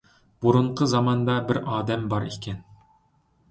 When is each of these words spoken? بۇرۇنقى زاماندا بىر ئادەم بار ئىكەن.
بۇرۇنقى 0.45 0.87
زاماندا 0.93 1.35
بىر 1.51 1.61
ئادەم 1.75 2.09
بار 2.17 2.27
ئىكەن. 2.33 2.61